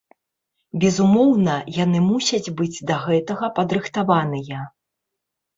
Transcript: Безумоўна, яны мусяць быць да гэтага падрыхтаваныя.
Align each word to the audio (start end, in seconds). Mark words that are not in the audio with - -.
Безумоўна, 0.83 1.57
яны 1.83 2.01
мусяць 2.07 2.53
быць 2.63 2.83
да 2.93 2.97
гэтага 3.05 3.51
падрыхтаваныя. 3.61 4.57